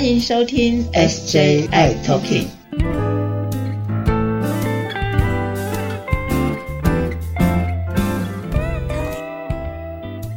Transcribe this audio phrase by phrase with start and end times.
[0.00, 2.46] 欢迎收听 SJI Talking。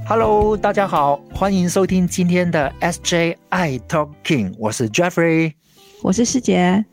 [0.05, 5.53] Hello，大家好，欢迎收听今天的 SJI Talking，我是 Jeffrey，
[6.01, 6.83] 我是师姐。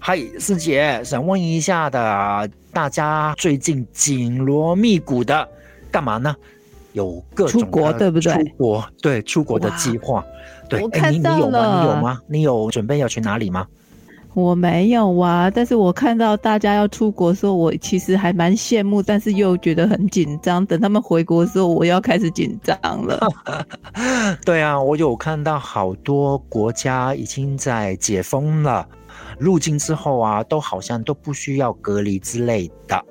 [0.00, 5.48] 嗨，师姐，想问一下的，大家最近紧锣密鼓的
[5.92, 6.34] 干嘛呢？
[6.92, 8.32] 有各种出国，对不对？
[8.32, 10.24] 出国，对，出国的计划。
[10.68, 11.38] 对，我看到了。
[11.38, 11.80] 你有吗？
[11.80, 12.20] 你有吗？
[12.28, 13.66] 你有准备要去哪里吗？
[14.34, 20.64] 我没有啊，但是我看到大家要出国的时候，我其实还蛮羡慕，但是又觉得很紧张。
[20.64, 23.18] 等他们回国的时候，我要开始紧张了。
[24.44, 28.86] 对啊，我有看到好多国家已经在解封了，
[29.38, 33.02] 入境之后啊，都好像都不需要隔离之类的。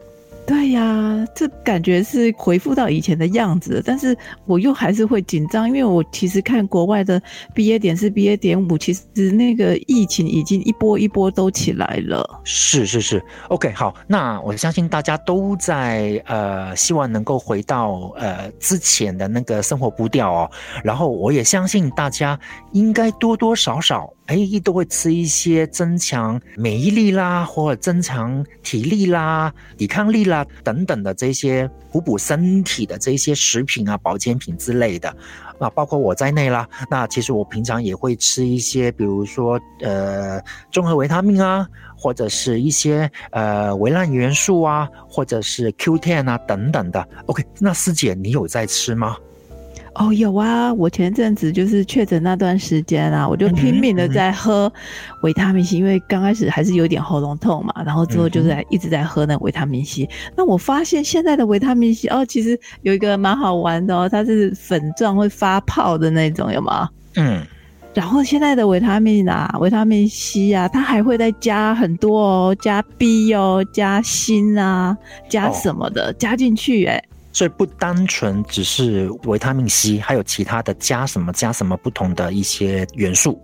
[0.47, 7.22] 对呀，这感觉是回复到以前的样子，但是我又还是会紧张，因为我其实看国外的
[7.53, 12.25] 毕业点是毕业点五，其实那个疫情已经一波一波都起来了。
[12.45, 22.39] 是是是，OK，好，那我相信大家都在呃，希望能够回到呃之前的那个生活步调哦，然后我也相信大家
[22.72, 24.09] 应该多多少少。
[24.28, 35.09] 哎，都会吃一些增强免疫力啦，或者增强体力啦、抵抗力啦等等的这些补补身体的这些食品啊、保健品之类的，
[35.59, 36.67] 啊，包括我在内啦。
[36.89, 40.41] 那其实我平常也会吃一些，比如说呃
[40.72, 41.66] 综合维他命啊，
[41.97, 47.08] 或者是一些呃微量元素啊，或者是 Q10 啊等等的。
[47.28, 49.16] OK，那师姐你有在吃吗？
[50.00, 54.72] 哦，有啊，我前阵子就是确诊那段时间啊，我就拼命的在喝
[55.23, 60.08] 维他命 C，因为刚开始还是有点喉咙痛嘛，然后之后就在一直在喝那维他命 C。
[60.36, 66.88] 那我发现现在的维他命 C 哦，其实有一个蛮好玩的哦，它是粉状会发泡的那种，有吗？
[67.16, 67.44] 嗯。
[67.96, 74.96] 然后现在的维他命啊，维他命 C 啊，它还会再加很多哦，加 B 哦，加锌啊，
[75.28, 77.03] 加什么的加进去，哎。
[77.38, 83.40] 所以不单纯只是维他命 C，还有其他的加什么加什么不同的一些元素。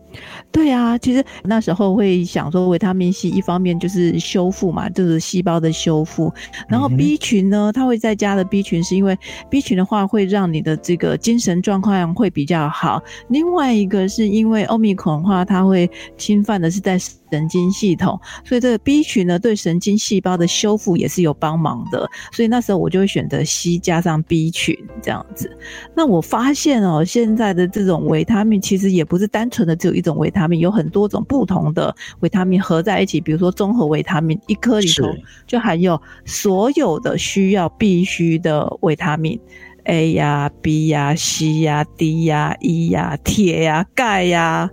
[0.51, 6.33] 对啊，其实那时候会想说维他命 C 一方面就是修复嘛，就是细胞的修复。
[6.67, 9.15] 然后 B 群呢，它会再加的 B 群是因为
[9.47, 12.99] B 群的话会让你的这个精神状况会比较好。
[13.29, 15.87] 另外一个是因为欧米孔的话，它会
[16.17, 16.99] 侵犯的是在。
[17.33, 22.07] 神经系统，所以这个 B 群呢，对神经细胞的修复也是有帮忙的。
[22.31, 25.55] 所以那时候我就会选择 C 加上 B 群这样子。
[25.93, 33.21] 那我发现哦，现在的这种维他命其实也不是单纯的只有一种维他命，有很多种不同的维他命合在一起。
[33.21, 35.07] 比如说综合维他命，一颗里头
[35.45, 39.39] 就含有所有的需要必须的维他命
[39.83, 44.71] ，A 呀、B 呀、C 呀、D 呀、E 呀、铁呀、钙呀、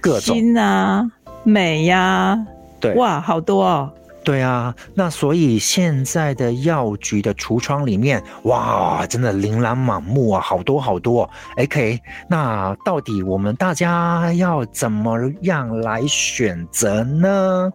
[0.00, 1.10] 锌啊。
[1.44, 2.38] 镁呀，
[2.78, 3.92] 对，哇，好多哦。
[4.24, 11.28] 对啊，那所以现在的药局的橱窗里面，哇，真的琳琅满目啊，好多好多。
[11.56, 17.72] OK，那到底我们大家要怎么样来选择呢？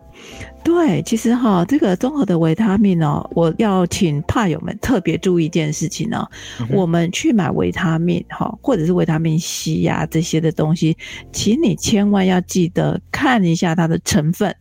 [0.64, 6.26] 对，其实哈，这个综合的维他命哦，我要请怕友们特别注意一件事情呢。
[6.70, 10.98] 我们去买维他命哈，或者是维他命 C 呀这些的东西，
[11.34, 14.56] 请你千万要记得看一下它的成分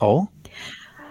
[0.00, 0.26] 哦。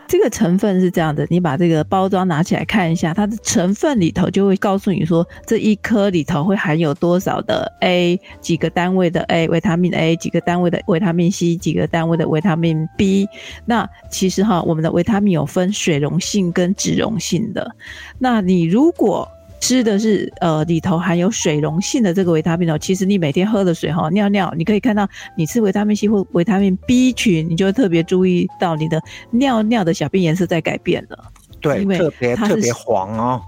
[0.10, 13.30] 这个成分是这样的，你把这个包装拿起来看一下，它的成分里头就会告诉你说，这一颗里头会含有多少的 A，几个单位的 A 维他命 A，几个单位的维他命 C，几个单位的维他命 B。
[13.66, 17.76] 那其实哈，我们的维他命有分水溶性跟脂溶性的。
[18.18, 31.18] 那你如果吃的是呃里头含有水溶性的这个维他命哦，其实你每天喝的水哈，尿尿你可以看到，你吃维他命 C 或维他命 B 群，你就会特别注意到你的尿尿的小便颜色在改变了。
[31.62, 33.42] 对，特别特别黄哦。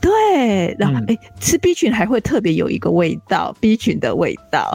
[0.00, 4.70] 对，然后哎，吃 B 群还会特别有一个味道，B 群的味道。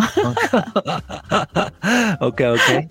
[2.20, 2.90] OK OK。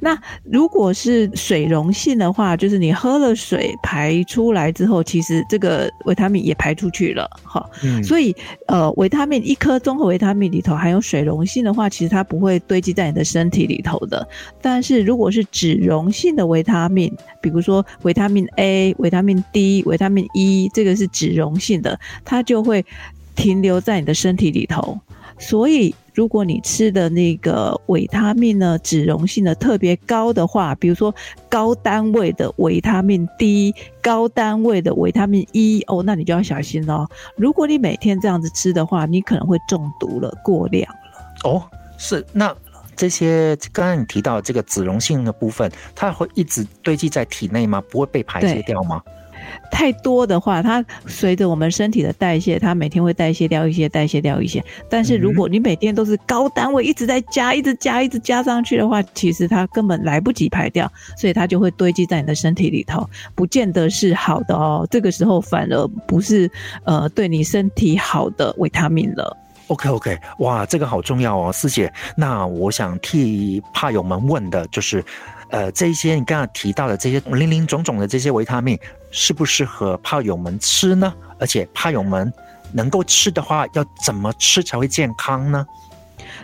[0.00, 7.64] 那如果是水溶性的话，就是你喝了水排出来之后，其实这个维他命也排出去了，哈。
[8.02, 8.34] 所以
[8.66, 14.26] 呃，维他命一颗综合维他命里头含有水溶性的话，其实它不会堆积在你的身体里头的。
[14.60, 22.84] 但是如果是脂溶性的维他命，比如说维他命 A、维他命 D、维他命 E，这个是脂溶性的，它就会
[23.34, 24.98] 停留在你的身体里头。
[25.38, 31.14] 所以，如果你吃的那个维他命呢，脂溶性的特别高的话，比如说
[31.46, 37.06] 高单位的维他命 D、高单位的维他命 E，哦，那你就要小心哦。
[37.36, 41.50] 如果你每天这样子吃的话，你可能会中毒了，过量了。
[41.50, 41.62] 哦，
[41.98, 42.56] 是那
[42.96, 47.82] 这些刚刚你提到这个脂溶性的部分，它会一直堆积在体内吗？
[47.90, 49.02] 不会被排泄掉吗？
[49.70, 54.64] 太多的话，它随着我们身体的代谢，它每天会代谢掉一些，代谢掉一些。
[54.88, 64.86] 但是如果你每天都是高单位一直在加，一直加，一直加上去的话，其实它根本来不及排掉，所以它就会堆积在你的身体里头，不见得是好的哦。
[64.90, 66.50] 这个时候反而不是
[66.84, 69.36] 呃对你身体好的维他命了。
[69.68, 71.92] OK OK，哇，这个好重要哦，师姐。
[72.16, 75.04] 那我想替怕友们问的就是。
[75.50, 78.78] 呃，这些你刚刚提到的这些零零总总的这些维他命，
[79.10, 81.12] 适不适合炮友们吃呢？
[81.38, 82.32] 而且炮友们
[82.72, 85.66] 能够吃的话，要怎么吃才会健康呢？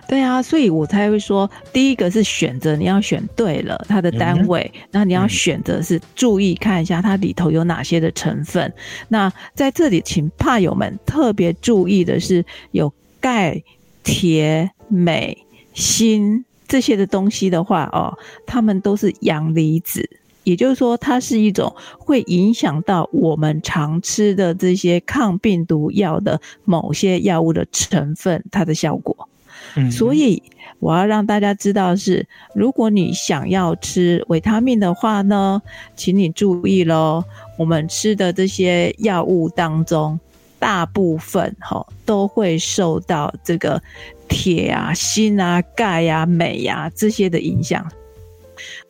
[0.06, 8.72] 对啊，所以我才会说，第一个是选择，你要选对了它的单位，那你要选择是注意看一下它里头有哪些的成分。
[9.08, 13.62] 那在这里，请怕友们特别注意的是，有钙、
[14.02, 15.36] 铁、镁、
[15.74, 16.44] 锌。
[16.72, 18.16] 这些的东西的话，哦，
[18.46, 20.08] 它们都是阳离子，
[20.44, 29.28] 也就是说，它是一种会影响到我们常吃的这些抗病毒药的某些药物的成分，它的效果。
[29.76, 30.42] 嗯，所以
[30.78, 35.60] 我要让大家知道是，如果你想要吃维他命的话呢，
[35.94, 37.22] 请你注意喽，
[37.58, 40.18] 我们吃的这些药物当中。
[40.62, 43.82] 大部分哈都会受到这个
[44.32, 47.86] 铁啊、锌啊、钙啊、镁啊这些的影响，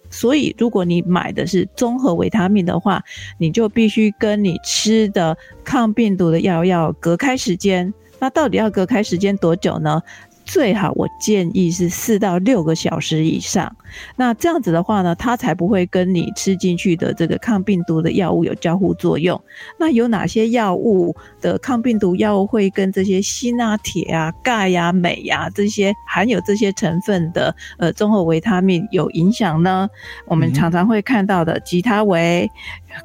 [0.09, 3.03] 所以如果你买的是综合维他命的话，
[3.39, 7.93] 你就必须跟你吃的抗病毒的药要隔开时间。
[8.21, 10.01] 那到底要隔开时间多久呢？
[10.45, 13.75] 最好我建议是四到六个小时以上，
[14.17, 19.41] 那这样子的话呢，它才不会跟你吃进去的这个抗病毒的药物有交互作用。
[19.79, 29.89] 那有哪些药物的抗病毒药物会跟这些锌啊、铁啊、钙呀、镁呀这些含有这些成分的呃综合维他命有影响呢？
[30.27, 32.51] 我们常常会看到的吉他维，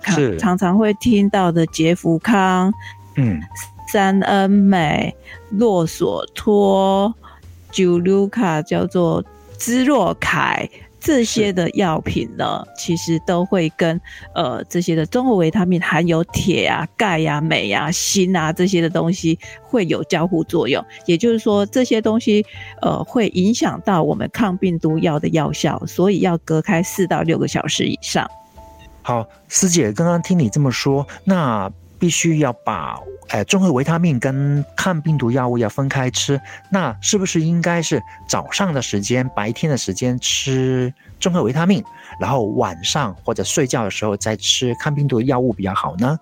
[0.04, 2.74] 是常常会听到的杰福康，
[3.16, 3.40] 嗯，
[3.88, 5.16] 三恩美、
[5.52, 7.14] 洛索托。
[7.72, 9.24] 九卢卡叫做
[9.58, 10.70] 芝洛凯
[11.00, 14.00] 这些的药品呢，其实都会跟
[14.34, 22.46] 呃这些的综合维他命含有铁啊、钙呀、镁呀、锌啊这些的东西会有交互作用，也就是说这些东西
[22.82, 28.30] 呃会影响到我们抗病毒药的药效，所以要隔开四到六个小时以上。
[29.02, 31.72] 好，师姐刚刚听你这么说，那。
[32.00, 33.00] 必须要把
[33.30, 36.40] 呃综合维他命跟抗病毒药物要分开吃，
[36.72, 41.84] 那是不是应该是早上的时间、白天的时间吃综合维他命，
[42.20, 46.18] 然后晚上或者睡觉的时候再吃抗病毒药物比较好呢？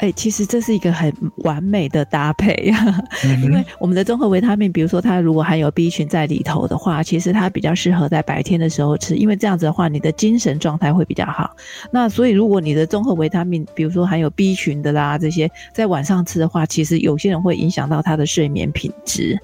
[0.00, 2.54] 哎，其实这是一个很完美的搭配，
[3.44, 11.54] 因为我们的综合维他命，比如说它如果含有 B 群在里头的话，其实它比较适合在白天的时候吃，因为这样子的话，你的精神状态会比较好。
[11.92, 19.38] 那所以如果你的综合维他命，比如说含有 B 群的啦这些，在晚上吃的话，其实有些人会影响到他的睡眠品质。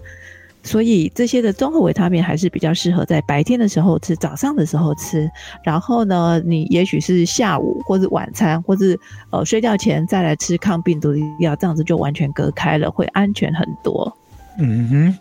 [0.66, 5.30] 所以这些的综合维他命还是比较适合在白天的时候吃，早上的时候吃。
[5.64, 8.98] 然后呢，你也许是下午或者晚餐，或者
[9.30, 14.12] 呃睡觉前再来吃抗病毒的药，这样子就完全隔开了，会安全很多。
[14.58, 15.18] 嗯哼。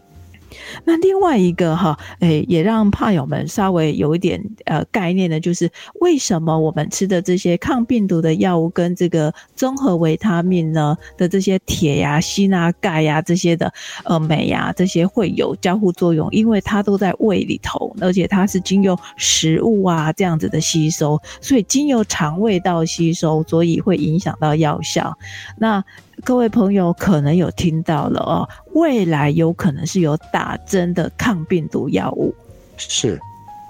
[0.83, 5.69] 那另外一个哈，诶，也让怕友们稍微有一点呃概念的，就是
[6.01, 16.27] 为什么我们吃的这些抗病毒的药物跟这个综合维他命呢的这些铁呀、锌啊、钙呀这些的呃镁呀这些会有交互作用？
[16.31, 25.17] 因为它都在胃里头，而且它是经由食物啊这样子的吸收，所以经由肠胃道吸收，所以会影响到药效。
[25.57, 25.83] 那
[26.23, 32.33] 各位朋友可能有听到了哦，未来有可能是有打针的抗病毒药物，
[32.77, 33.19] 是，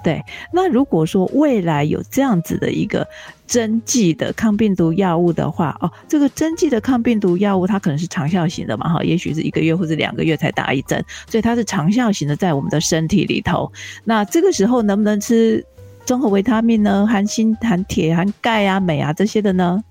[0.03, 0.21] 对。
[0.53, 3.05] 那如果说未来有这样子的一个
[3.47, 13.71] 针剂的抗病毒药物的话，哦，这个针剂的抗病毒药物它可能是长效型的嘛，哈，也许是一个月或者两个月才打一针，所以它是长效型的在我们的身体里头。
[14.03, 15.65] 那这个时候能不能吃
[16.05, 17.05] 综合维他命呢？
[17.07, 19.83] 含锌、含铁、含钙啊、镁啊这些的呢？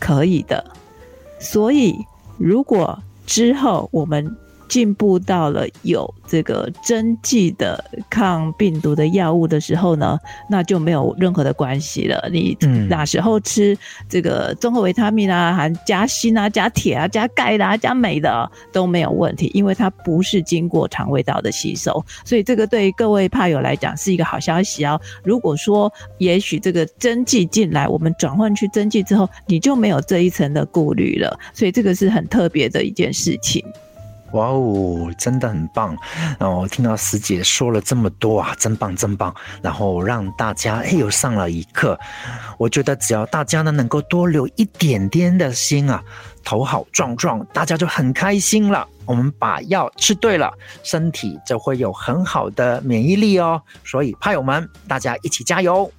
[0.00, 0.64] 可以的。
[1.42, 1.98] 所以，
[2.38, 2.96] 如果
[3.26, 4.24] 之后我们
[4.72, 12.26] 进步到了有这个针剂的抗病毒的药物的时候呢，那就没有任何的关系了。
[12.32, 12.56] 你
[12.88, 13.76] 哪时候吃
[14.08, 22.02] 这个综合维他命啊，含加锌啊、加铁啊、加钙的、加镁的都没有问题，因为它不是经过肠胃道的吸收。
[22.24, 24.98] 所以这个对各位怕友来讲是一个好消息哦。
[25.22, 31.38] 如果说也许这个针剂进来，我们转换去针剂之后，你就没有这一层的顾虑了。
[31.52, 33.62] 所以这个是很特别的一件事情。
[34.32, 35.96] 哇哦，真的很棒！
[36.38, 39.34] 然后听到师姐说了这么多啊，真棒真棒！
[39.60, 41.98] 然后让大家哎又上了一课。
[42.58, 46.02] 我觉得只要大家呢能够多留一点点的心啊，
[46.44, 48.86] 头好壮壮，大家就很开心了。
[49.04, 53.60] 我们把药吃对了，身体就会有很好的免疫力哦。
[53.84, 55.90] 所以派友们，大家一起加油！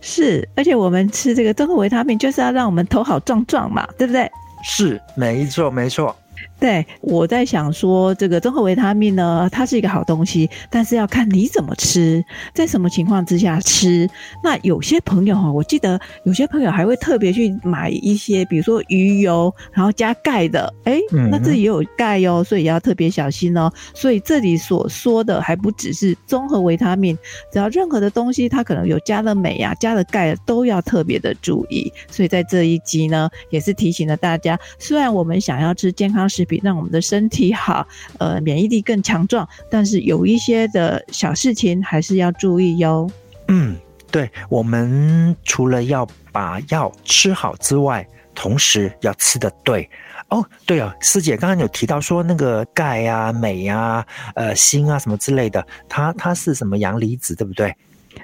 [0.00, 4.30] 是，而且我们吃这个综合维他命就是要让我们头好壮壮嘛，对不对？
[4.62, 6.14] 是，没错，没错。
[6.58, 14.08] 对，我在想说，这个综合维他命呢，它是一个好东西，但是要看你怎么吃，在什么情况之下吃。
[14.42, 20.98] 那有些朋友哈，我记得有些朋友还会特别去买一些，比如说鱼油，然后加钙的，哎，
[21.30, 23.70] 那这也有钙哦，所以要特别小心哦。
[23.92, 27.16] 所以这里所说的还不只是综合维他命，
[27.52, 31.92] 只要任何的东西它可能有加了镁呀、加了钙，都要特别的注意。
[32.10, 36.60] 所以在这一集呢，也是提醒了大家，虽然我们想要吃健康食品。
[36.64, 37.86] 让我们的身体好，
[38.18, 39.46] 呃，免疫力更强壮。
[39.70, 43.10] 但是有一些的小事情还是要注意哟。
[43.48, 43.76] 嗯，
[44.10, 49.88] 对，我们除了要把药吃好之外，同时要吃的对。
[50.28, 57.72] 哦，对哦，师姐刚刚有提到说那个钙啊、镁啊、呃、锌啊什么之类的，它它是什么阳离子，对不对？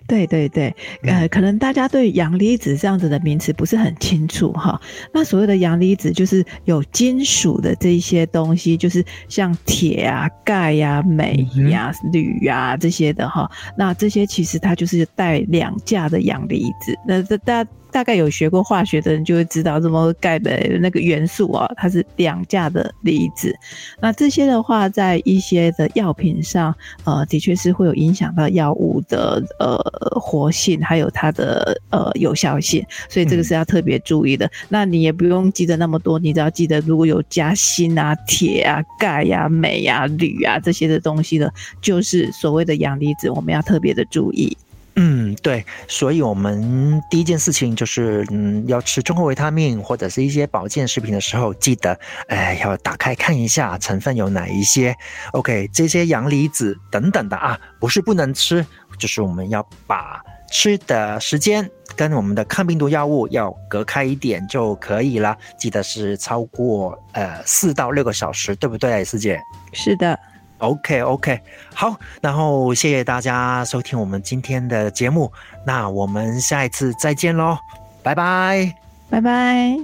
[0.06, 4.80] 对对对，呃，可能大家对阳离子这样子的名词不是很清楚哈。
[5.12, 11.34] 那所谓的阳离子就是有金属的这一些东西，就是像铁啊、钙呀、镁
[11.70, 13.50] 呀、铝呀这些的哈。
[13.76, 16.96] 那这些其实它就是带两价的阳离子。
[17.06, 17.66] 那这大。
[17.92, 23.54] 大概有学过化学的人就会知道，什么钙的那个元素啊，它是两价的离子。
[24.00, 29.76] 那这些的话，在一些的药品上，呃，的确是会有影响到药物的呃
[30.18, 32.84] 活性，还有它的呃有效性。
[33.08, 34.50] 所以这个是要特别注意的。
[34.70, 44.56] 那你也不用记得那么多，你只要记得如果有加锌啊、铁啊、钙呀、镁呀、铝啊这些的东西的，就是所谓的阳离子，我们要特别的注意。
[44.96, 54.94] 嗯，对，所以我们第一件事情就是，嗯，要吃综合维他命或者是一些保健食品的时候，记得，哎，要打开看一下成分有哪一些。
[55.32, 58.64] OK，这些阳离子等等的啊，不是不能吃，
[58.98, 65.34] 就是我们要把吃的时间跟我们的抗病毒药物要隔开一点就可以了。
[65.58, 69.40] 记得是超过呃四到六个小时，对不对，师姐？
[69.72, 70.18] 是的。
[70.62, 71.40] OK，OK，
[71.74, 75.30] 好，然后谢谢大家收听我们今天的节目，
[75.66, 77.58] 那我们下一次再见喽，
[78.00, 78.72] 拜拜，
[79.10, 79.76] 拜拜，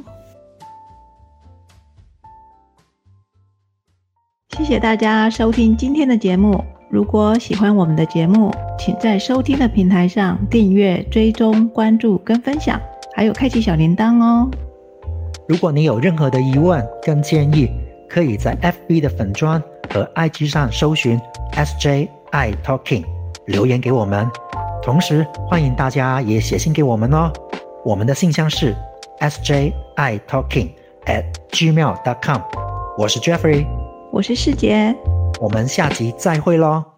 [4.57, 6.65] 谢谢大家收听今天的节目。
[6.89, 12.81] 如果喜欢我们的节目，请在收听的平台上订阅、追踪、关注跟分享，
[13.15, 14.49] 还有开启小铃铛哦。
[15.49, 17.69] 如果你有任何的疑问跟建议，
[18.09, 19.61] 可以在 FB 的粉砖。
[19.91, 21.21] 和 IG 上搜寻
[21.53, 23.05] SJI Talking，
[23.47, 24.29] 留言给我们。
[24.83, 27.33] 同时欢迎大家也写信给我们哦。
[27.85, 28.75] 我们的信箱是
[29.21, 30.71] SJI Talking
[31.07, 32.41] at gmail.com。
[32.97, 33.67] 我是 Jeffrey，
[34.13, 34.95] 我是世杰，
[35.41, 36.98] 我们下集再会喽。